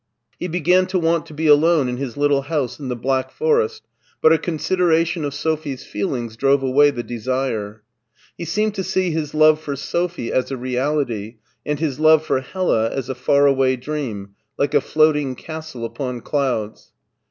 [0.39, 3.83] He began to want to be alone in his little house in the Black Forest,
[4.19, 7.83] but a considera tion of Sophie's feelings drove away the desire.
[8.35, 11.37] He seemcid to see his love for Sophie as a reality
[11.67, 16.21] and his love for Hella as a far away dream, like a floating castle upon
[16.21, 16.93] clouds.